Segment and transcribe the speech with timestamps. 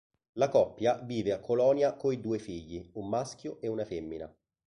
[0.33, 4.35] La coppia vive a Colonia coi due figli: un maschio e una femmina.